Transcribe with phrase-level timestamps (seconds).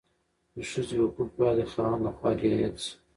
[0.55, 2.93] د ښځې حقوق باید د خاوند لخوا رعایت شي.